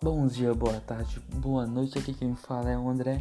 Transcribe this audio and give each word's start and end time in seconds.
Bom 0.00 0.28
dia, 0.28 0.54
boa 0.54 0.78
tarde, 0.78 1.18
boa 1.40 1.66
noite. 1.66 1.98
Aqui 1.98 2.14
quem 2.14 2.32
fala 2.36 2.70
é 2.70 2.78
o 2.78 2.88
André. 2.88 3.20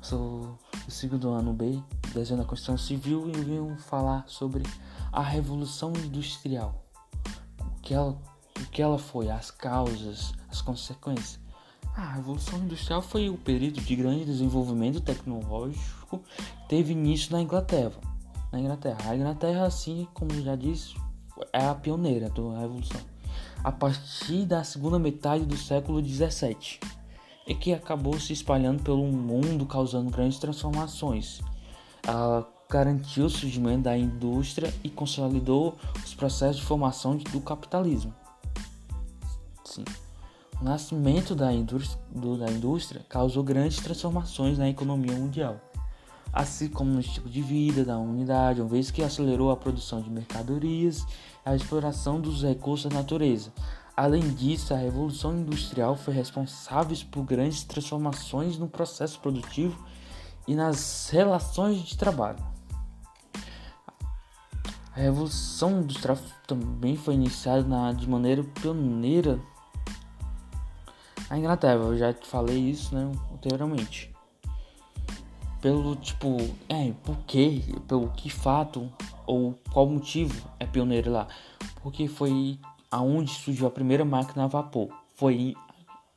Sou 0.00 0.56
do 0.86 0.90
segundo 0.90 1.30
ano 1.30 1.52
B, 1.52 1.82
desenho 2.12 2.38
da 2.38 2.46
Constituição 2.46 2.78
Civil 2.78 3.28
e 3.30 3.32
venho 3.32 3.76
falar 3.78 4.24
sobre 4.28 4.62
a 5.10 5.20
Revolução 5.20 5.92
Industrial. 6.04 6.86
O 7.58 7.80
que 7.80 7.92
ela, 7.92 8.16
o 8.56 8.66
que 8.70 8.80
ela 8.80 8.96
foi, 8.96 9.28
as 9.28 9.50
causas, 9.50 10.32
as 10.48 10.62
consequências. 10.62 11.40
A 11.96 12.12
Revolução 12.12 12.60
Industrial 12.60 13.02
foi 13.02 13.28
o 13.28 13.36
período 13.36 13.80
de 13.80 13.96
grande 13.96 14.24
desenvolvimento 14.24 15.00
tecnológico 15.00 16.18
que 16.18 16.68
teve 16.68 16.92
início 16.92 17.32
na 17.32 17.42
Inglaterra. 17.42 18.00
Na 18.52 18.60
Inglaterra, 18.60 19.10
a 19.10 19.16
Inglaterra, 19.16 19.66
assim 19.66 20.06
como 20.14 20.30
já 20.40 20.54
disse, 20.54 20.94
é 21.52 21.66
a 21.66 21.74
pioneira 21.74 22.30
da 22.30 22.60
Revolução 22.60 23.13
a 23.64 23.72
partir 23.72 24.44
da 24.44 24.62
segunda 24.62 24.98
metade 24.98 25.46
do 25.46 25.56
século 25.56 26.04
XVII 26.04 26.78
e 27.46 27.54
que 27.54 27.72
acabou 27.72 28.20
se 28.20 28.34
espalhando 28.34 28.82
pelo 28.82 29.04
mundo, 29.04 29.64
causando 29.64 30.10
grandes 30.10 30.38
transformações. 30.38 31.40
Ela 32.06 32.46
garantiu 32.68 33.24
o 33.24 33.30
surgimento 33.30 33.84
da 33.84 33.96
indústria 33.96 34.72
e 34.84 34.90
consolidou 34.90 35.76
os 36.04 36.14
processos 36.14 36.56
de 36.56 36.62
formação 36.62 37.16
do 37.16 37.40
capitalismo. 37.40 38.14
Sim. 39.64 39.84
O 40.60 40.64
nascimento 40.64 41.34
da 41.34 41.52
indústria, 41.52 41.98
do, 42.10 42.36
da 42.36 42.50
indústria 42.50 43.04
causou 43.08 43.42
grandes 43.42 43.78
transformações 43.78 44.58
na 44.58 44.68
economia 44.68 45.16
mundial, 45.16 45.58
assim 46.34 46.68
como 46.68 46.90
no 46.90 47.00
estilo 47.00 47.30
de 47.30 47.40
vida 47.40 47.84
da 47.84 47.96
humanidade, 47.96 48.60
uma 48.60 48.68
vez 48.68 48.90
que 48.90 49.02
acelerou 49.02 49.52
a 49.52 49.56
produção 49.56 50.02
de 50.02 50.10
mercadorias 50.10 51.06
a 51.44 51.54
exploração 51.54 52.20
dos 52.20 52.42
recursos 52.42 52.90
da 52.90 52.96
natureza. 52.96 53.52
Além 53.96 54.22
disso, 54.34 54.72
a 54.72 54.76
Revolução 54.76 55.36
Industrial 55.36 55.94
foi 55.94 56.14
responsável 56.14 56.96
por 57.10 57.22
grandes 57.22 57.62
transformações 57.62 58.58
no 58.58 58.66
processo 58.66 59.20
produtivo 59.20 59.78
e 60.48 60.54
nas 60.54 61.10
relações 61.10 61.82
de 61.82 61.96
trabalho. 61.96 62.42
A 64.96 65.00
Revolução 65.00 65.82
Industrial 65.82 66.18
também 66.46 66.96
foi 66.96 67.14
iniciada 67.14 67.62
na, 67.62 67.92
de 67.92 68.08
maneira 68.08 68.42
pioneira 68.42 69.38
na 71.28 71.38
Inglaterra. 71.38 71.74
Eu 71.74 71.96
já 71.96 72.12
te 72.12 72.26
falei 72.26 72.58
isso 72.58 72.94
né, 72.94 73.12
anteriormente. 73.32 74.13
Pelo 75.64 75.96
tipo, 75.96 76.36
é, 76.68 76.92
por 77.04 77.16
quê? 77.26 77.62
Pelo 77.88 78.10
que 78.10 78.28
fato 78.28 78.86
ou 79.26 79.58
qual 79.72 79.86
motivo 79.86 80.46
é 80.60 80.66
pioneiro 80.66 81.10
lá? 81.10 81.26
Porque 81.82 82.06
foi 82.06 82.58
aonde 82.90 83.30
surgiu 83.30 83.66
a 83.66 83.70
primeira 83.70 84.04
máquina 84.04 84.44
a 84.44 84.46
vapor. 84.46 84.90
Foi 85.14 85.54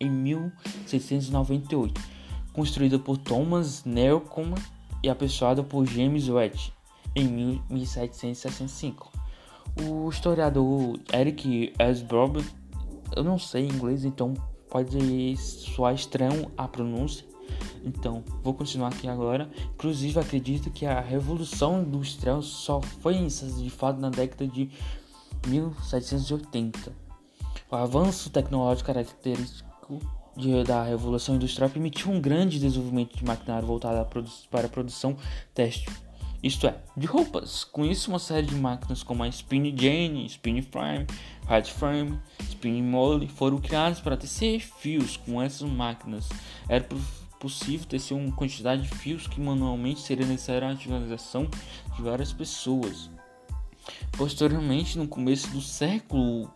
em 0.01 0.09
1698, 0.09 2.01
construída 2.51 2.99
por 2.99 3.17
Thomas 3.17 3.85
Newcomen 3.85 4.61
e 5.01 5.09
apessoada 5.09 5.63
por 5.63 5.85
James 5.85 6.27
Watt 6.27 6.73
em 7.15 7.29
1765. 7.69 9.09
O 9.81 10.09
historiador 10.09 10.99
Eric 11.13 11.71
Esbrobe, 11.79 12.43
eu 13.15 13.23
não 13.23 13.39
sei 13.39 13.65
inglês, 13.65 14.03
então 14.03 14.33
pode 14.69 15.37
soar 15.37 15.95
estranho 15.95 16.51
a 16.57 16.67
pronúncia, 16.67 17.25
então, 17.83 18.23
vou 18.43 18.53
continuar 18.53 18.89
aqui 18.89 19.07
agora. 19.07 19.49
Inclusive, 19.75 20.19
acredito 20.19 20.69
que 20.69 20.85
a 20.85 20.99
Revolução 20.99 21.81
Industrial 21.81 22.41
só 22.41 22.81
foi 22.81 23.15
de 23.15 23.69
fato 23.69 23.99
na 23.99 24.09
década 24.09 24.47
de 24.47 24.69
1780. 25.47 26.91
O 27.69 27.75
avanço 27.75 28.29
tecnológico 28.29 28.87
característico 28.87 29.99
de, 30.35 30.63
da 30.63 30.83
Revolução 30.83 31.35
Industrial 31.35 31.69
permitiu 31.69 32.11
um 32.11 32.21
grande 32.21 32.59
desenvolvimento 32.59 33.17
de 33.17 33.25
maquinário 33.25 33.67
voltado 33.67 34.07
para 34.49 34.67
a 34.67 34.69
produção 34.69 35.17
têxtil, 35.53 35.91
isto 36.41 36.67
é, 36.67 36.75
de 36.95 37.07
roupas. 37.07 37.63
Com 37.63 37.83
isso, 37.83 38.09
uma 38.09 38.19
série 38.19 38.45
de 38.45 38.55
máquinas 38.55 39.01
como 39.01 39.23
a 39.23 39.27
Spin 39.27 39.75
Jane, 39.75 40.25
Spin 40.27 40.61
Frame, 40.61 41.07
Hard 41.47 41.67
Frame, 41.67 42.19
Spin 42.49 42.81
Mold 42.83 43.27
foram 43.27 43.57
criadas 43.57 43.99
para 43.99 44.15
tecer 44.15 44.59
fios 44.59 45.17
com 45.17 45.41
essas 45.41 45.67
máquinas. 45.67 46.29
Era 46.69 46.85
tecer 47.87 48.15
uma 48.15 48.31
quantidade 48.31 48.83
de 48.83 48.89
fios 48.89 49.27
que 49.27 49.39
manualmente 49.39 49.99
seria 50.01 50.25
necessária 50.25 50.67
a 50.67 50.73
utilização 50.73 51.47
de 51.95 52.01
várias 52.01 52.33
pessoas. 52.33 53.09
Posteriormente, 54.17 54.97
no 54.97 55.07
começo 55.07 55.49
do 55.51 55.61
século 55.61 56.51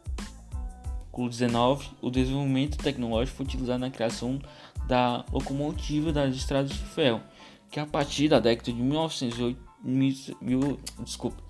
XIX, 1.31 1.91
o 2.01 2.09
desenvolvimento 2.09 2.77
tecnológico 2.77 3.37
foi 3.37 3.45
utilizado 3.45 3.79
na 3.79 3.91
criação 3.91 4.39
da 4.87 5.25
locomotiva 5.31 6.11
das 6.11 6.35
estradas 6.35 6.71
de 6.71 6.79
ferro, 6.79 7.21
que 7.69 7.79
a 7.79 7.85
partir 7.85 8.27
da 8.27 8.39
década 8.39 8.71
de 8.71 8.81
1908, 8.81 9.71
mil, 9.83 10.79
desculpa, 10.99 11.41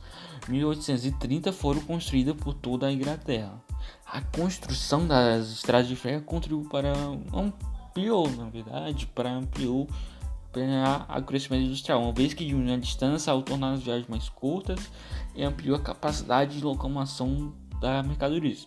1830 0.48 1.52
foram 1.52 1.82
construídas 1.82 2.36
por 2.36 2.54
toda 2.54 2.88
a 2.88 2.92
Inglaterra. 2.92 3.62
A 4.06 4.22
construção 4.22 5.08
das 5.08 5.50
estradas 5.50 5.88
de 5.88 5.96
ferro 5.96 6.24
contribuiu 6.24 6.70
para 6.70 6.94
um 7.10 7.52
ampliou, 7.92 8.30
na 8.32 8.50
verdade, 8.50 9.06
para 9.08 9.30
ampliou 9.30 9.88
o 10.54 11.24
crescimento 11.24 11.66
industrial, 11.66 12.02
uma 12.02 12.12
vez 12.12 12.34
que 12.34 12.46
diminuiu 12.46 12.74
a 12.74 12.78
distância 12.78 13.32
ao 13.32 13.42
tornar 13.42 13.74
as 13.74 13.84
viagens 13.84 14.08
mais 14.08 14.30
curtas 14.30 14.90
e 15.36 15.44
ampliou 15.44 15.76
a 15.76 15.80
capacidade 15.80 16.58
de 16.58 16.64
locomoção 16.64 17.54
da 17.80 18.02
mercadorias. 18.04 18.66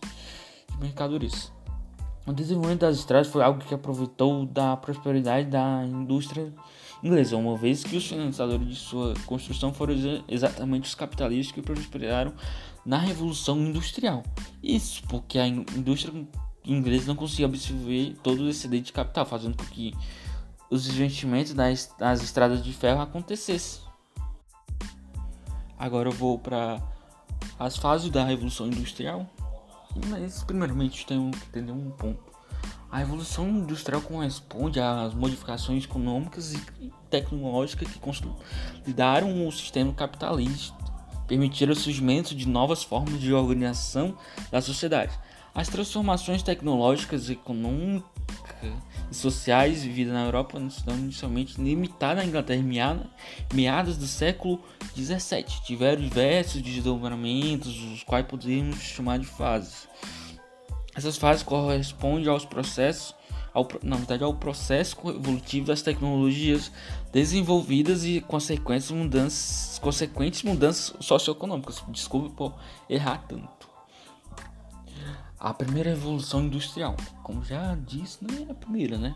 mercadorias. 0.79 1.51
O 2.25 2.33
desenvolvimento 2.33 2.81
das 2.81 2.97
estradas 2.97 3.27
foi 3.27 3.43
algo 3.43 3.63
que 3.63 3.73
aproveitou 3.73 4.47
da 4.47 4.75
prosperidade 4.75 5.47
da 5.47 5.83
indústria 5.85 6.51
inglesa, 7.03 7.37
uma 7.37 7.55
vez 7.55 7.83
que 7.83 7.95
os 7.95 8.07
financiadores 8.07 8.67
de 8.67 8.75
sua 8.75 9.13
construção 9.27 9.71
foram 9.71 9.93
exatamente 10.27 10.87
os 10.87 10.95
capitalistas 10.95 11.53
que 11.53 11.61
prosperaram 11.61 12.33
na 12.83 12.97
Revolução 12.97 13.59
Industrial. 13.59 14.23
Isso 14.63 15.03
porque 15.07 15.37
a 15.37 15.47
indústria 15.47 16.25
inglês 16.65 17.05
não 17.05 17.15
conseguia 17.15 17.45
absorver 17.45 18.15
todo 18.23 18.43
o 18.43 18.49
excedente 18.49 18.85
de 18.85 18.93
capital, 18.93 19.25
fazendo 19.25 19.57
com 19.57 19.65
que 19.65 19.93
os 20.69 20.87
investimentos 20.87 21.53
nas, 21.53 21.93
nas 21.99 22.21
estradas 22.23 22.63
de 22.63 22.73
ferro 22.73 23.01
acontecessem. 23.01 23.81
Agora 25.77 26.09
eu 26.09 26.13
vou 26.13 26.39
para 26.39 26.81
as 27.59 27.77
fases 27.77 28.09
da 28.09 28.23
Revolução 28.23 28.67
Industrial. 28.67 29.29
Mas 30.09 30.43
primeiramente 30.43 31.05
tenho 31.05 31.31
que 31.31 31.45
entender 31.47 31.71
um 31.71 31.91
ponto. 31.91 32.35
A 32.91 32.99
Revolução 32.99 33.49
Industrial 33.49 34.01
corresponde 34.01 34.79
às 34.79 35.13
modificações 35.13 35.83
econômicas 35.83 36.53
e 36.53 36.91
tecnológicas 37.09 37.89
que 37.89 37.99
consolidaram 37.99 39.47
o 39.47 39.51
sistema 39.51 39.93
capitalista, 39.93 40.75
permitiram 41.27 41.73
o 41.73 41.75
surgimento 41.75 42.35
de 42.35 42.47
novas 42.47 42.83
formas 42.83 43.19
de 43.19 43.33
organização 43.33 44.17
da 44.51 44.61
sociedade. 44.61 45.17
As 45.55 45.69
transformações 45.69 46.43
tecnológicas, 46.43 47.29
econômicas 47.29 48.03
e 49.09 49.15
sociais 49.15 49.83
vividas 49.83 50.13
na 50.13 50.25
Europa 50.25 50.59
estão 50.59 50.93
inicialmente 50.97 51.61
limitadas 51.61 52.25
à 52.25 52.27
Inglaterra 52.27 52.59
em 52.59 53.55
meados 53.55 53.95
do 53.95 54.05
século 54.05 54.61
XVII. 54.93 55.45
Tiveram 55.65 56.01
diversos 56.01 56.61
desdobramentos, 56.61 57.81
os 57.83 58.03
quais 58.03 58.27
podemos 58.27 58.81
chamar 58.81 59.17
de 59.17 59.25
fases. 59.25 59.87
Essas 60.93 61.15
fases 61.15 61.41
correspondem 61.41 62.27
aos 62.27 62.43
processos, 62.43 63.15
ao, 63.53 63.65
na 63.81 63.95
verdade, 63.95 64.25
ao 64.25 64.33
processo 64.33 64.97
evolutivo 65.09 65.67
das 65.67 65.81
tecnologias 65.81 66.69
desenvolvidas 67.13 68.03
e 68.03 68.19
consequentes 68.19 68.91
mudanças, 68.91 69.79
consequentes 69.79 70.43
mudanças 70.43 70.93
socioeconômicas. 70.99 71.81
Desculpe 71.87 72.35
por 72.35 72.53
errar 72.89 73.25
tanto. 73.25 73.64
A 75.45 75.53
primeira 75.53 75.91
revolução 75.91 76.45
industrial, 76.45 76.95
como 77.21 77.45
já 77.45 77.77
disse, 77.85 78.17
não 78.19 78.47
é 78.47 78.51
a 78.51 78.55
primeira, 78.55 78.97
né? 78.97 79.13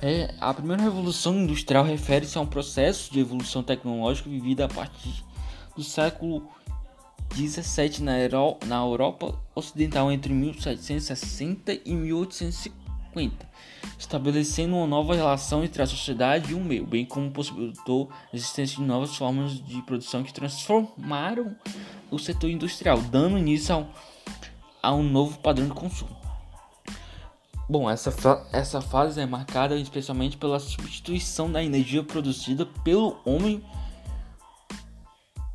É, 0.00 0.32
a 0.40 0.54
primeira 0.54 0.80
revolução 0.80 1.34
industrial 1.34 1.82
refere-se 1.82 2.38
a 2.38 2.40
um 2.40 2.46
processo 2.46 3.12
de 3.12 3.18
evolução 3.18 3.60
tecnológica 3.60 4.30
vivido 4.30 4.60
a 4.60 4.68
partir 4.68 5.24
do 5.74 5.82
século 5.82 6.48
17 7.34 8.00
na, 8.00 8.12
na 8.64 8.76
Europa 8.76 9.36
Ocidental 9.56 10.12
entre 10.12 10.32
1760 10.32 11.80
e 11.84 11.92
1850, 11.92 13.48
estabelecendo 13.98 14.76
uma 14.76 14.86
nova 14.86 15.16
relação 15.16 15.64
entre 15.64 15.82
a 15.82 15.86
sociedade 15.86 16.52
e 16.52 16.54
o 16.54 16.60
meio, 16.60 16.86
bem 16.86 17.04
como 17.04 17.28
possibilitou 17.32 18.08
a 18.32 18.36
existência 18.36 18.76
de 18.76 18.84
novas 18.84 19.16
formas 19.16 19.58
de 19.58 19.82
produção 19.82 20.22
que 20.22 20.32
transformaram 20.32 21.56
o 22.08 22.20
setor 22.20 22.50
industrial, 22.50 22.98
dando 22.98 23.36
início 23.36 23.74
ao 23.74 23.88
a 24.84 24.94
um 24.94 25.02
novo 25.02 25.38
padrão 25.38 25.66
de 25.66 25.74
consumo. 25.74 26.14
Bom, 27.68 27.88
essa, 27.88 28.12
essa 28.52 28.80
fase 28.80 29.20
é 29.20 29.26
marcada 29.26 29.76
especialmente 29.76 30.36
pela 30.36 30.58
substituição 30.60 31.50
da 31.50 31.64
energia 31.64 32.02
produzida 32.02 32.66
pelo 32.84 33.16
homem 33.24 33.64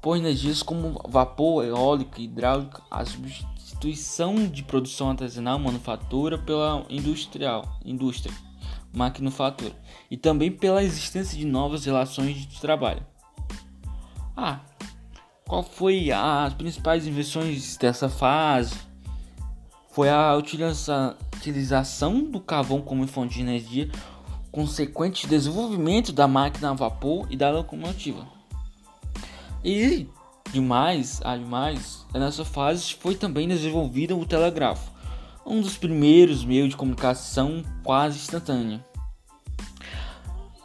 por 0.01 0.15
energias 0.15 0.63
como 0.63 1.01
vapor, 1.07 1.63
eólica, 1.65 2.21
hidráulica, 2.21 2.81
a 2.89 3.05
substituição 3.05 4.47
de 4.47 4.63
produção 4.63 5.11
artesanal, 5.11 5.59
manufatura 5.59 6.37
pela 6.37 6.85
industrial, 6.89 7.77
indústria, 7.85 8.33
maquinofatura, 8.93 9.73
e 10.09 10.17
também 10.17 10.51
pela 10.51 10.83
existência 10.83 11.37
de 11.37 11.45
novas 11.45 11.85
relações 11.85 12.37
de 12.37 12.59
trabalho. 12.59 13.05
Ah, 14.35 14.61
qual 15.45 15.63
foi 15.63 16.11
as 16.11 16.53
principais 16.53 17.05
invenções 17.05 17.75
dessa 17.77 18.07
fase? 18.07 18.88
Foi 19.99 20.07
a 20.07 20.33
utilização 20.33 22.23
do 22.23 22.39
carvão 22.39 22.79
como 22.79 23.05
fonte 23.05 23.33
de 23.33 23.41
energia, 23.41 23.91
consequente 24.49 25.27
desenvolvimento 25.27 26.13
da 26.13 26.25
máquina 26.25 26.69
a 26.69 26.73
vapor 26.73 27.27
e 27.29 27.35
da 27.35 27.51
locomotiva. 27.51 28.25
E 29.61 30.07
demais, 30.53 31.19
ademais, 31.21 32.05
nessa 32.13 32.45
fase 32.45 32.93
foi 32.93 33.13
também 33.13 33.45
desenvolvido 33.45 34.17
o 34.17 34.25
telégrafo, 34.25 34.89
um 35.45 35.59
dos 35.59 35.75
primeiros 35.75 36.45
meios 36.45 36.69
de 36.69 36.77
comunicação 36.77 37.61
quase 37.83 38.19
instantânea. 38.19 38.81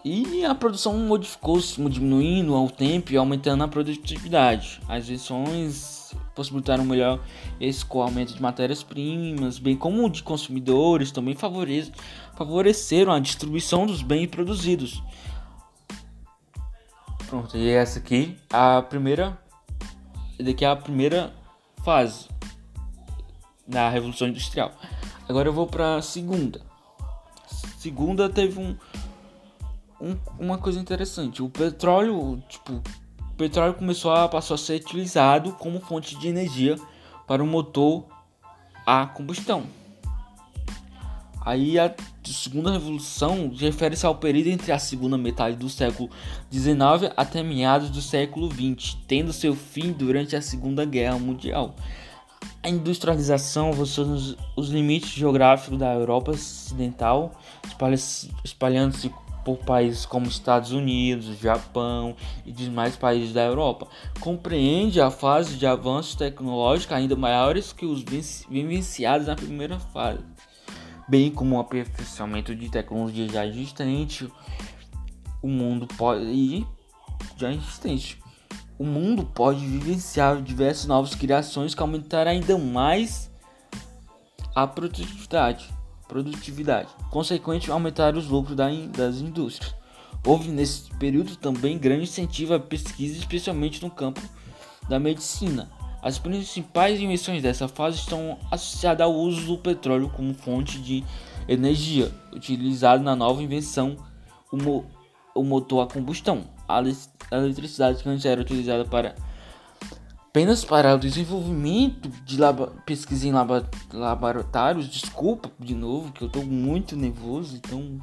E 0.04 0.44
a 0.44 0.54
produção 0.54 0.96
modificou-se, 0.96 1.82
diminuindo 1.88 2.54
ao 2.54 2.70
tempo 2.70 3.10
e 3.10 3.16
aumentando 3.16 3.64
a 3.64 3.68
produtividade. 3.68 4.80
As 4.88 5.08
versões 5.08 6.03
possibilitaram 6.34 6.84
melhor 6.84 7.20
escoamento 7.60 8.34
de 8.34 8.42
matérias-primas, 8.42 9.58
bem 9.58 9.76
como 9.76 10.08
de 10.10 10.22
consumidores, 10.22 11.10
também 11.10 11.34
favoreceram 11.34 13.12
a 13.12 13.20
distribuição 13.20 13.86
dos 13.86 14.02
bens 14.02 14.26
produzidos. 14.26 15.02
Pronto, 17.26 17.56
e 17.56 17.70
essa 17.70 17.98
aqui 17.98 18.36
a 18.52 18.82
primeira 18.82 19.38
daqui 20.38 20.64
é 20.64 20.68
a 20.68 20.76
primeira 20.76 21.32
fase 21.84 22.28
da 23.66 23.88
revolução 23.88 24.28
industrial. 24.28 24.72
Agora 25.28 25.48
eu 25.48 25.52
vou 25.52 25.66
para 25.66 25.96
a 25.96 26.02
segunda. 26.02 26.60
Segunda 27.78 28.28
teve 28.28 28.60
um 28.60 28.76
um, 30.00 30.16
uma 30.38 30.58
coisa 30.58 30.78
interessante. 30.78 31.42
O 31.42 31.48
petróleo, 31.48 32.42
tipo, 32.48 32.82
o 33.34 33.36
petróleo 33.36 33.74
começou 33.74 34.12
a 34.12 34.28
passou 34.28 34.54
a 34.54 34.58
ser 34.58 34.80
utilizado 34.80 35.50
como 35.54 35.80
fonte 35.80 36.16
de 36.16 36.28
energia 36.28 36.76
para 37.26 37.42
o 37.42 37.46
motor 37.46 38.04
a 38.86 39.06
combustão. 39.06 39.64
Aí 41.44 41.76
a 41.76 41.92
segunda 42.24 42.70
revolução 42.70 43.52
refere-se 43.52 44.06
ao 44.06 44.14
período 44.14 44.50
entre 44.50 44.70
a 44.70 44.78
segunda 44.78 45.18
metade 45.18 45.56
do 45.56 45.68
século 45.68 46.08
XIX 46.50 47.12
até 47.16 47.42
meados 47.42 47.90
do 47.90 48.00
século 48.00 48.48
XX, 48.48 48.96
tendo 49.08 49.32
seu 49.32 49.56
fim 49.56 49.92
durante 49.92 50.36
a 50.36 50.40
Segunda 50.40 50.84
Guerra 50.84 51.18
Mundial. 51.18 51.74
A 52.62 52.68
industrialização 52.68 53.70
avançou 53.70 54.06
nos 54.06 54.36
os 54.56 54.68
limites 54.68 55.10
geográficos 55.10 55.76
da 55.76 55.92
Europa 55.92 56.30
Ocidental, 56.30 57.32
espalhando-se 58.44 59.10
por 59.44 59.58
países 59.58 60.06
como 60.06 60.26
Estados 60.26 60.72
Unidos, 60.72 61.38
Japão 61.38 62.16
e 62.46 62.50
demais 62.50 62.96
países 62.96 63.32
da 63.32 63.42
Europa. 63.42 63.86
Compreende 64.20 65.00
a 65.00 65.10
fase 65.10 65.56
de 65.56 65.66
avanços 65.66 66.14
tecnológicos 66.14 66.96
ainda 66.96 67.14
maiores 67.14 67.72
que 67.72 67.84
os 67.84 68.02
vivenciados 68.48 69.26
na 69.26 69.36
primeira 69.36 69.78
fase, 69.78 70.24
bem 71.08 71.30
como 71.30 71.56
o 71.56 71.60
aperfeiçoamento 71.60 72.54
de 72.54 72.70
tecnologia 72.70 73.28
já 73.28 73.46
existente. 73.46 74.30
O 75.42 75.48
mundo 75.48 75.86
pode 75.98 76.66
já 77.36 77.52
existente. 77.52 78.18
O 78.78 78.84
mundo 78.84 79.24
pode 79.24 79.64
vivenciar 79.64 80.40
diversas 80.42 80.86
novas 80.86 81.14
criações 81.14 81.74
que 81.74 81.82
aumentarão 81.82 82.32
ainda 82.32 82.58
mais 82.58 83.30
a 84.54 84.66
produtividade 84.66 85.72
produtividade, 86.08 86.88
consequente 87.10 87.70
aumentar 87.70 88.16
os 88.16 88.28
lucros 88.28 88.56
das 88.56 89.16
indústrias. 89.16 89.74
Houve 90.26 90.48
nesse 90.48 90.90
período 90.96 91.36
também 91.36 91.78
grande 91.78 92.04
incentivo 92.04 92.54
à 92.54 92.60
pesquisa, 92.60 93.18
especialmente 93.18 93.82
no 93.82 93.90
campo 93.90 94.20
da 94.88 94.98
medicina. 94.98 95.70
As 96.02 96.18
principais 96.18 97.00
invenções 97.00 97.42
dessa 97.42 97.66
fase 97.66 97.98
estão 97.98 98.38
associadas 98.50 99.06
ao 99.06 99.14
uso 99.14 99.46
do 99.46 99.58
petróleo 99.58 100.10
como 100.10 100.34
fonte 100.34 100.78
de 100.78 101.04
energia, 101.48 102.12
utilizado 102.32 103.02
na 103.02 103.16
nova 103.16 103.42
invenção, 103.42 103.96
o, 104.52 104.56
mo 104.56 104.84
o 105.34 105.42
motor 105.42 105.82
a 105.82 105.92
combustão. 105.92 106.44
A 106.68 106.82
eletricidade 107.36 108.02
que 108.02 108.08
antes 108.08 108.24
era 108.24 108.40
utilizada 108.40 108.84
para 108.84 109.14
apenas 110.34 110.64
para 110.64 110.96
o 110.96 110.98
desenvolvimento 110.98 112.08
de 112.24 112.38
pesquisa 112.84 113.28
em 113.28 113.30
lab 113.30 113.64
laboratórios. 113.92 114.88
Desculpa 114.88 115.48
de 115.60 115.76
novo 115.76 116.10
que 116.10 116.22
eu 116.22 116.26
estou 116.26 116.44
muito 116.44 116.96
nervoso, 116.96 117.54
então 117.54 118.00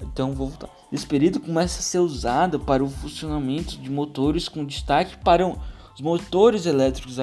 então 0.00 0.34
vou 0.34 0.48
voltar. 0.48 0.68
Esse 0.90 1.06
período 1.06 1.38
começa 1.38 1.78
a 1.78 1.82
ser 1.82 2.00
usado 2.00 2.58
para 2.58 2.82
o 2.82 2.90
funcionamento 2.90 3.78
de 3.78 3.88
motores 3.88 4.48
com 4.48 4.64
destaque 4.64 5.16
para 5.18 5.46
os 5.46 6.00
motores 6.00 6.66
elétricos 6.66 7.18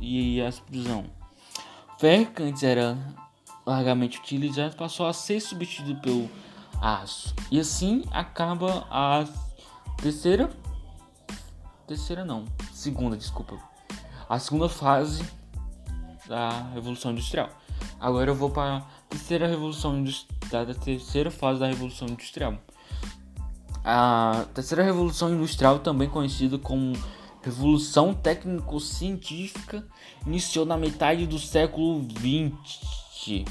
e 0.00 0.40
a 0.40 0.48
explosão. 0.48 1.04
Ferro 1.98 2.32
que 2.32 2.42
antes 2.42 2.62
era 2.62 2.96
largamente 3.66 4.20
utilizado 4.20 4.74
passou 4.74 5.06
a 5.06 5.12
ser 5.12 5.38
substituído 5.38 6.00
pelo 6.00 6.30
aço. 6.80 7.34
E 7.50 7.60
assim 7.60 8.04
acaba 8.10 8.86
a 8.90 9.26
terceira 10.00 10.48
terceira 11.86 12.24
não, 12.24 12.46
segunda, 12.82 13.16
desculpa. 13.16 13.56
A 14.28 14.38
segunda 14.40 14.68
fase 14.68 15.24
da 16.26 16.68
Revolução 16.74 17.12
Industrial. 17.12 17.48
Agora 18.00 18.30
eu 18.30 18.34
vou 18.34 18.50
para 18.50 18.78
a 18.78 18.82
terceira 19.08 19.46
revolução 19.46 19.98
industrial, 19.98 20.66
da 20.66 20.74
terceira 20.74 21.30
fase 21.30 21.60
da 21.60 21.68
Revolução 21.68 22.08
Industrial. 22.08 22.58
A 23.84 24.46
terceira 24.52 24.82
revolução 24.82 25.32
industrial, 25.32 25.78
também 25.78 26.08
conhecida 26.08 26.58
como 26.58 26.92
Revolução 27.42 28.14
Técnico-Científica, 28.14 29.86
iniciou 30.26 30.66
na 30.66 30.76
metade 30.76 31.26
do 31.26 31.38
século 31.38 32.04
XX, 32.04 33.44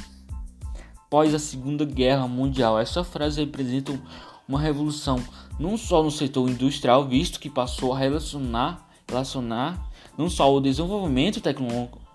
após 1.05 1.33
a 1.33 1.39
Segunda 1.39 1.85
Guerra 1.85 2.27
Mundial. 2.27 2.77
Essa 2.77 3.03
frase 3.03 3.41
representa 3.41 3.97
uma 4.47 4.59
revolução 4.59 5.23
não 5.57 5.77
só 5.77 6.03
no 6.03 6.11
setor 6.11 6.49
industrial, 6.49 7.07
visto 7.07 7.39
que 7.39 7.49
passou 7.49 7.93
a 7.93 7.97
relacionar, 7.97 8.90
relacionar 9.11 9.89
não 10.17 10.29
só 10.29 10.53
o 10.53 10.59
desenvolvimento 10.59 11.41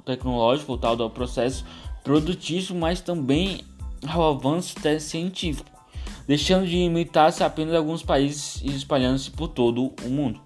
tecnológico 0.05 0.67
voltado 0.67 1.03
ao 1.03 1.11
processo 1.11 1.65
produtivo, 2.05 2.75
mas 2.75 3.01
também 3.01 3.63
ao 4.07 4.35
avanço 4.35 4.75
científico, 5.01 5.71
deixando 6.27 6.67
de 6.67 6.77
limitar-se 6.77 7.43
apenas 7.43 7.75
a 7.75 7.79
alguns 7.79 8.03
países 8.03 8.61
e 8.63 8.69
espalhando-se 8.69 9.31
por 9.31 9.49
todo 9.49 9.93
o 10.05 10.09
mundo. 10.09 10.41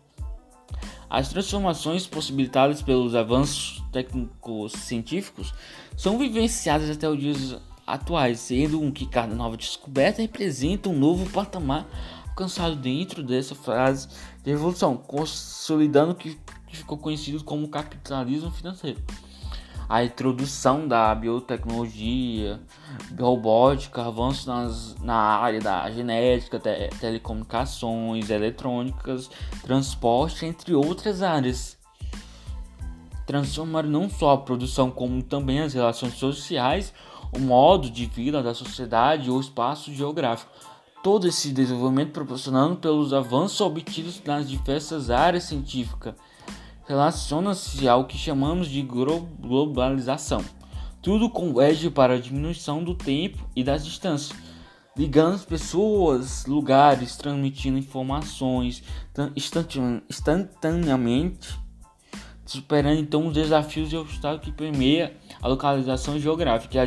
As 1.09 1.29
transformações 1.29 2.07
possibilitadas 2.07 2.83
pelos 2.83 3.15
avanços 3.15 3.83
técnicos 3.91 4.73
científicos 4.73 5.53
são 5.97 6.17
vivenciadas 6.17 6.89
até 6.89 7.09
os 7.09 7.19
dias 7.19 7.57
atuais, 7.85 8.39
sendo 8.39 8.81
um 8.81 8.93
que 8.93 9.05
cada 9.05 9.35
nova 9.35 9.57
descoberta 9.57 10.23
representa 10.23 10.89
um 10.89 10.97
novo 10.97 11.29
patamar 11.31 11.87
alcançado 12.31 12.75
dentro 12.77 13.23
dessa 13.23 13.55
fase 13.55 14.09
de 14.43 14.51
evolução, 14.51 14.97
consolidando 14.97 16.13
o 16.13 16.15
que 16.15 16.39
ficou 16.73 16.97
conhecido 16.97 17.43
como 17.45 17.69
capitalismo 17.69 18.51
financeiro. 18.51 19.01
A 19.89 20.05
introdução 20.05 20.87
da 20.87 21.13
biotecnologia, 21.13 22.61
robótica, 23.19 24.03
avanços 24.07 24.47
nas, 24.47 24.95
na 25.03 25.17
área 25.17 25.61
da 25.61 25.91
genética, 25.91 26.61
te, 26.61 26.89
telecomunicações, 27.01 28.31
eletrônicas, 28.31 29.29
transporte, 29.63 30.47
entre 30.47 30.75
outras 30.75 31.23
áreas. 31.23 31.77
Transformaram 33.27 33.89
não 33.89 34.09
só 34.09 34.35
a 34.35 34.39
produção, 34.39 34.93
como 34.93 35.23
também 35.25 35.61
as 35.61 35.75
relações 35.75 36.15
sociais, 36.15 36.95
o 37.33 37.41
modo 37.41 37.91
de 37.91 38.07
vida 38.07 38.41
da 38.43 38.55
sociedade 38.55 39.29
ou 39.29 39.41
espaço 39.41 39.93
geográfico. 39.93 40.53
Todo 41.03 41.27
esse 41.27 41.51
desenvolvimento 41.51 42.13
proporcionado 42.13 42.77
pelos 42.77 43.15
avanços 43.15 43.59
obtidos 43.63 44.23
nas 44.25 44.47
diversas 44.49 45.09
áreas 45.09 45.45
científicas 45.45 46.15
relaciona-se 46.87 47.89
ao 47.89 48.05
que 48.05 48.19
chamamos 48.19 48.69
de 48.69 48.83
globalização. 48.83 50.45
Tudo 51.01 51.31
converge 51.31 51.89
para 51.89 52.13
a 52.15 52.21
diminuição 52.21 52.85
do 52.85 52.95
tempo 52.95 53.49
e 53.57 53.65
das 53.65 53.83
distâncias, 53.83 54.39
ligando 54.95 55.43
pessoas, 55.47 56.45
lugares, 56.45 57.17
transmitindo 57.17 57.79
informações 57.79 58.83
instantaneamente 59.35 61.59
superando 62.51 62.99
então 62.99 63.29
os 63.29 63.33
desafios 63.33 63.93
e 63.93 63.97
obstáculos 63.97 64.45
que 64.45 64.51
permeia 64.51 65.17
a 65.41 65.47
localização 65.47 66.19
geográfica 66.19 66.85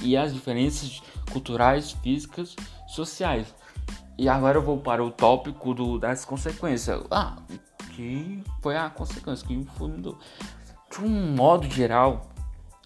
e 0.00 0.16
as 0.16 0.32
diferenças 0.32 1.02
culturais, 1.30 1.92
físicas, 2.02 2.56
sociais. 2.94 3.54
E 4.18 4.28
agora 4.28 4.58
eu 4.58 4.62
vou 4.62 4.78
para 4.78 5.04
o 5.04 5.10
tópico 5.10 5.74
do, 5.74 5.98
das 5.98 6.24
consequências. 6.24 7.02
Ah, 7.10 7.36
que 7.94 8.42
foi 8.60 8.76
a 8.76 8.90
consequência, 8.90 9.46
que 9.46 9.66
foi 9.76 9.88
mudou. 9.88 10.18
De 10.90 11.00
um 11.00 11.34
modo 11.34 11.68
geral, 11.70 12.30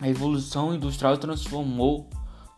a 0.01 0.09
evolução 0.09 0.75
industrial 0.75 1.17
transformou 1.17 2.09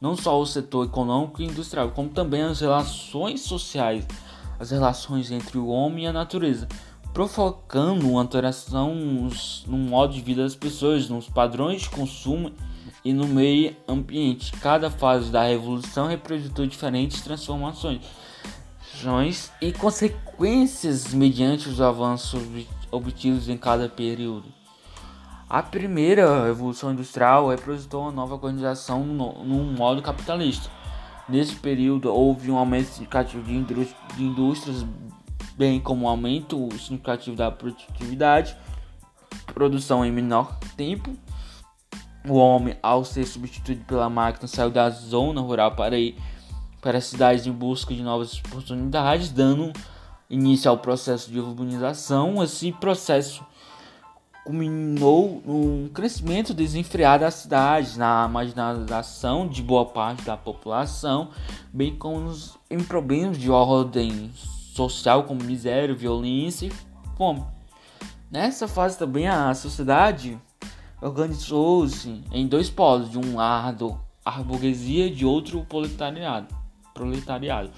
não 0.01 0.17
só 0.17 0.39
o 0.41 0.47
setor 0.47 0.87
econômico 0.87 1.43
e 1.43 1.47
industrial, 1.47 1.91
como 1.91 2.09
também 2.11 2.43
as 2.43 2.61
relações 2.61 3.41
sociais, 3.41 4.07
as 4.59 4.71
relações 4.71 5.31
entre 5.31 5.59
o 5.59 5.69
homem 5.69 6.05
e 6.05 6.07
a 6.07 6.13
natureza, 6.13 6.69
provocando 7.13 8.09
uma 8.09 8.21
alteração 8.21 8.95
no 9.67 9.79
modo 9.79 10.13
de 10.13 10.21
vida 10.21 10.43
das 10.43 10.55
pessoas, 10.55 11.09
nos 11.09 11.29
padrões 11.29 11.83
de 11.83 11.91
consumo 11.91 12.53
e 13.05 13.13
no 13.13 13.27
meio 13.27 13.77
ambiente. 13.87 14.53
Cada 14.61 14.91
fase 14.91 15.31
da 15.31 15.45
revolução 15.45 16.07
representou 16.07 16.67
diferentes 16.67 17.21
transformações 17.21 18.01
e 19.63 19.73
consequências 19.73 21.15
mediante 21.15 21.69
os 21.69 21.81
avanços 21.81 22.43
obtidos 22.91 23.49
em 23.49 23.57
cada 23.57 23.89
período. 23.89 24.47
A 25.49 25.63
primeira 25.63 26.45
revolução 26.45 26.93
industrial 26.93 27.49
representou 27.49 28.03
uma 28.03 28.13
nova 28.13 28.35
organização 28.35 29.05
num 29.05 29.73
modo 29.73 30.03
capitalista. 30.03 30.69
Nesse 31.29 31.55
período 31.55 32.13
houve 32.13 32.51
um 32.51 32.59
aumento 32.59 32.87
significativo 32.87 33.43
de 33.45 34.23
indústrias, 34.23 34.85
bem 35.57 35.81
como 35.81 36.07
um 36.07 36.09
aumento 36.09 36.69
significativo 36.73 37.37
da 37.37 37.51
produtividade, 37.51 38.57
produção 39.55 40.05
em 40.05 40.11
menor 40.11 40.59
tempo. 40.77 41.17
O 42.27 42.35
homem, 42.35 42.77
ao 42.83 43.05
ser 43.05 43.25
substituído 43.27 43.85
pela 43.85 44.09
máquina, 44.09 44.47
saiu 44.49 44.71
da 44.71 44.91
zona 44.91 45.41
rural 45.41 45.75
para 45.75 45.99
ir 45.99 46.17
para 46.81 46.99
as 46.99 47.07
cidades 47.07 47.47
em 47.47 47.53
busca 47.53 47.95
de 47.95 48.03
novas 48.03 48.39
oportunidades, 48.39 49.31
dando 49.31 49.73
início 50.31 50.71
ao 50.71 50.79
processo 50.79 51.31
de 51.31 51.39
urbanização. 51.39 52.43
Esse 52.43 52.73
processo 52.73 53.45
culminou 54.45 55.43
num 55.45 55.89
crescimento 55.93 56.55
desenfreado 56.55 57.25
das 57.25 57.35
cidades, 57.35 57.97
na 57.97 58.27
marginalização 58.29 59.47
de 59.47 59.63
boa 59.63 59.85
parte 59.85 60.23
da 60.23 60.37
população, 60.37 61.31
bem 61.73 61.95
como 61.95 62.21
nos, 62.21 62.57
em 62.71 62.83
problemas 62.83 63.37
de 63.37 63.51
ordem 63.51 64.31
social 64.35 65.25
como 65.25 65.45
miséria, 65.45 65.95
violência 65.95 66.67
e 66.67 66.73
fome. 67.17 67.45
Nessa 68.31 68.69
fase 68.69 68.97
também 68.99 69.29
a 69.29 69.53
sociedade 69.55 70.39
organizou-se 71.01 72.23
em 72.33 72.47
dois 72.47 72.69
polos, 72.71 73.11
de 73.11 73.19
um 73.19 73.37
lado 73.37 73.99
a 74.25 74.43
burguesia 74.43 75.07
e 75.07 75.15
de 75.15 75.25
outro 75.25 75.61
o 75.61 75.65
proletariado. 75.65 76.55
proletariado. 76.93 77.71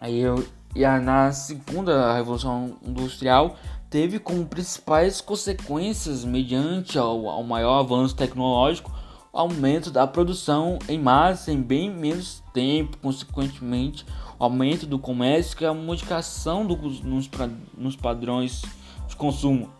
Aí 0.00 0.18
eu, 0.18 0.46
e 0.74 0.84
a, 0.84 0.98
na 0.98 1.30
segunda 1.30 2.14
revolução 2.14 2.76
industrial 2.82 3.56
teve 3.90 4.18
como 4.18 4.46
principais 4.46 5.20
consequências, 5.20 6.24
mediante 6.24 6.98
ao, 6.98 7.28
ao 7.28 7.42
maior 7.42 7.80
avanço 7.80 8.16
tecnológico, 8.16 8.90
o 9.32 9.38
aumento 9.38 9.90
da 9.90 10.06
produção 10.06 10.78
em 10.88 10.98
massa 10.98 11.52
em 11.52 11.60
bem 11.60 11.90
menos 11.90 12.42
tempo, 12.52 12.96
consequentemente, 12.98 14.04
o 14.38 14.44
aumento 14.44 14.86
do 14.86 14.98
comércio 14.98 15.56
e 15.60 15.66
a 15.66 15.74
modificação 15.74 16.66
do, 16.66 16.76
nos, 16.76 17.30
nos 17.76 17.96
padrões 17.96 18.62
de 19.06 19.14
consumo. 19.14 19.70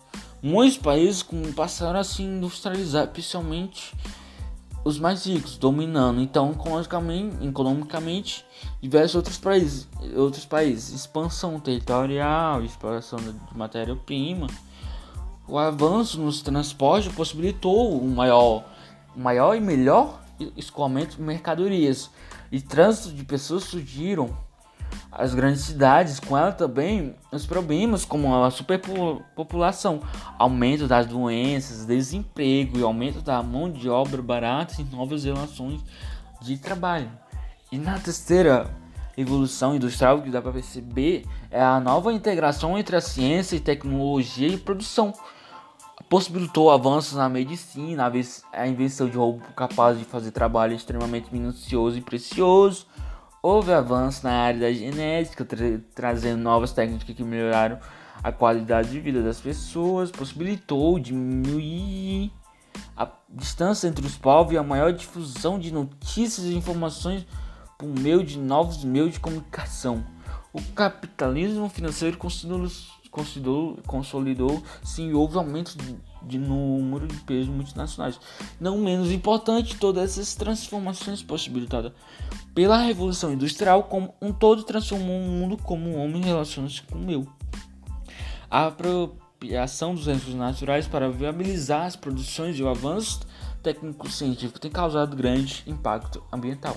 Muitos 0.42 0.78
países 0.78 1.24
passaram 1.54 2.00
a 2.00 2.04
se 2.04 2.22
industrializar, 2.22 3.04
especialmente 3.04 3.94
os 4.82 4.98
mais 4.98 5.26
ricos, 5.26 5.58
dominando. 5.58 6.20
Então 6.20 6.52
economicamente, 6.52 7.46
economicamente 7.46 8.44
diversos 8.80 9.16
outros 9.16 9.36
países, 9.36 9.88
outros 10.16 10.46
países, 10.46 10.94
expansão 10.94 11.60
territorial, 11.60 12.64
exploração 12.64 13.18
de 13.18 13.34
matéria-prima. 13.56 14.46
O 15.46 15.58
avanço 15.58 16.18
nos 16.20 16.40
transportes 16.40 17.12
possibilitou 17.12 18.02
um 18.02 18.14
maior, 18.14 18.64
maior 19.14 19.54
e 19.54 19.60
melhor 19.60 20.20
escoamento 20.56 21.16
de 21.16 21.22
mercadorias. 21.22 22.10
E 22.50 22.60
trânsito 22.60 23.14
de 23.14 23.24
pessoas 23.24 23.64
surgiram 23.64 24.36
as 25.10 25.34
grandes 25.34 25.62
cidades, 25.62 26.20
com 26.20 26.36
ela 26.36 26.52
também 26.52 27.14
os 27.32 27.46
problemas 27.46 28.04
como 28.04 28.42
a 28.42 28.50
superpopulação, 28.50 30.00
aumento 30.38 30.86
das 30.86 31.06
doenças, 31.06 31.84
desemprego 31.84 32.78
e 32.78 32.82
aumento 32.82 33.20
da 33.20 33.42
mão 33.42 33.70
de 33.70 33.88
obra 33.88 34.22
barata 34.22 34.80
e 34.80 34.84
novas 34.84 35.24
relações 35.24 35.80
de 36.40 36.56
trabalho. 36.58 37.10
E 37.70 37.78
na 37.78 37.98
terceira 37.98 38.70
evolução 39.16 39.74
industrial 39.74 40.22
que 40.22 40.30
dá 40.30 40.40
para 40.40 40.52
perceber 40.52 41.24
é 41.50 41.62
a 41.62 41.80
nova 41.80 42.12
integração 42.12 42.78
entre 42.78 42.96
a 42.96 43.00
ciência 43.00 43.56
e 43.56 43.60
tecnologia 43.60 44.48
e 44.48 44.56
produção. 44.56 45.12
Possibilitou 46.08 46.70
avanços 46.70 47.12
na 47.14 47.28
medicina, 47.28 48.10
a 48.52 48.66
invenção 48.66 49.08
de 49.08 49.16
robô 49.16 49.44
capaz 49.54 49.98
de 49.98 50.04
fazer 50.04 50.32
trabalho 50.32 50.74
extremamente 50.74 51.28
minucioso 51.30 51.98
e 51.98 52.00
precioso, 52.00 52.86
Houve 53.42 53.72
avanço 53.72 54.22
na 54.24 54.32
área 54.32 54.60
da 54.60 54.72
genética, 54.72 55.46
tra 55.46 55.80
trazendo 55.94 56.42
novas 56.42 56.72
técnicas 56.72 57.16
que 57.16 57.24
melhoraram 57.24 57.78
a 58.22 58.30
qualidade 58.30 58.90
de 58.90 59.00
vida 59.00 59.22
das 59.22 59.40
pessoas, 59.40 60.10
possibilitou 60.10 60.98
diminuir 60.98 62.30
a 62.94 63.10
distância 63.30 63.88
entre 63.88 64.04
os 64.04 64.14
povos 64.14 64.52
e 64.52 64.58
a 64.58 64.62
maior 64.62 64.92
difusão 64.92 65.58
de 65.58 65.72
notícias 65.72 66.48
e 66.48 66.54
informações 66.54 67.26
por 67.78 67.88
meio 67.88 68.22
de 68.22 68.38
novos 68.38 68.84
meios 68.84 69.12
de 69.12 69.20
comunicação. 69.20 70.04
O 70.52 70.60
capitalismo 70.74 71.66
financeiro 71.70 72.18
consolidou-se 73.10 73.82
consolidou, 73.86 74.62
e 74.98 75.12
houve 75.12 75.36
aumento 75.36 75.76
de, 75.76 75.96
de 76.22 76.38
número 76.38 77.06
de 77.06 77.16
pesos 77.20 77.48
multinacionais. 77.48 78.20
Não 78.60 78.78
menos 78.78 79.10
importante, 79.10 79.76
todas 79.76 80.12
essas 80.12 80.34
transformações 80.34 81.22
possibilitadas 81.22 81.92
pela 82.54 82.78
Revolução 82.78 83.32
Industrial 83.32 83.84
como 83.84 84.14
um 84.20 84.32
todo 84.32 84.62
transformou 84.62 85.18
o 85.18 85.26
mundo 85.26 85.56
como 85.56 85.90
um 85.90 86.02
homem 86.02 86.22
relaciona-se 86.22 86.82
com 86.82 86.96
o 86.96 87.02
meu. 87.02 87.26
A 88.50 88.66
apropriação 88.66 89.94
dos 89.94 90.06
recursos 90.06 90.34
naturais 90.34 90.86
para 90.86 91.10
viabilizar 91.10 91.86
as 91.86 91.96
produções 91.96 92.58
e 92.58 92.62
o 92.62 92.68
avanço 92.68 93.20
técnico-científico 93.62 94.58
tem 94.58 94.70
causado 94.70 95.16
grande 95.16 95.62
impacto 95.66 96.22
ambiental. 96.32 96.76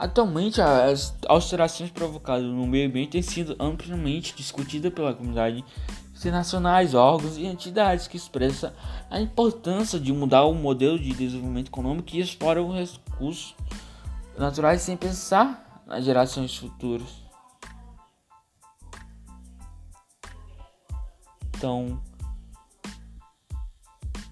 Atualmente, 0.00 0.62
as 0.62 1.14
alterações 1.28 1.90
provocadas 1.90 2.46
no 2.46 2.66
meio 2.66 2.88
ambiente 2.88 3.10
têm 3.10 3.20
sido 3.20 3.54
amplamente 3.60 4.34
discutidas 4.34 4.90
pela 4.94 5.12
comunidade 5.12 5.62
internacionais, 6.16 6.94
órgãos 6.94 7.36
e 7.36 7.44
entidades 7.44 8.08
que 8.08 8.16
expressam 8.16 8.72
a 9.10 9.20
importância 9.20 10.00
de 10.00 10.10
mudar 10.10 10.44
o 10.44 10.54
modelo 10.54 10.98
de 10.98 11.12
desenvolvimento 11.12 11.68
econômico 11.68 12.08
que 12.08 12.18
explora 12.18 12.62
os 12.62 12.98
recursos 13.08 13.54
naturais 14.38 14.80
sem 14.80 14.96
pensar 14.96 15.82
nas 15.86 16.02
gerações 16.02 16.56
futuras. 16.56 17.22
Então, 21.54 22.00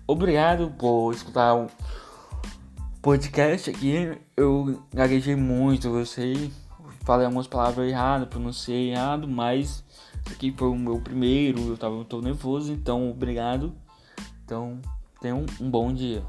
obrigado 0.07 0.71
por 0.79 1.13
escutar 1.13 1.55
o 1.55 1.67
podcast 3.03 3.69
aqui. 3.69 4.19
Eu 4.39 4.81
gaguejei 4.95 5.35
muito, 5.35 5.89
eu 5.89 6.07
sei, 6.07 6.53
falei 7.01 7.27
algumas 7.27 7.49
palavras 7.49 7.91
erradas, 7.91 8.29
pronunciei 8.29 8.93
errado, 8.93 9.27
mas 9.27 9.83
aqui 10.31 10.55
foi 10.57 10.69
o 10.69 10.77
meu 10.77 11.01
primeiro, 11.01 11.61
eu 11.67 11.77
tava 11.77 12.05
tô 12.05 12.21
nervoso, 12.21 12.73
então 12.73 13.11
obrigado. 13.11 13.75
Então, 14.45 14.79
tenha 15.21 15.35
um, 15.35 15.45
um 15.61 15.69
bom 15.69 15.93
dia. 15.93 16.23